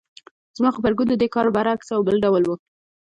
[0.57, 2.51] زما غبرګون د دې کار برعکس او بل ډول و.